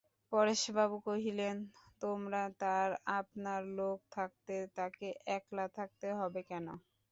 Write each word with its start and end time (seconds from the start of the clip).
পরেশবাবু 0.31 0.97
কহিলেন, 1.07 1.55
তোমরা 2.01 2.41
তাঁর 2.61 2.89
আপনার 3.19 3.61
লোক 3.77 3.97
থাকতে 4.11 4.55
তাঁকে 4.77 5.07
একলা 5.37 5.65
থাকতে 5.77 6.07
হবে 6.19 6.41
কেন? 6.49 6.67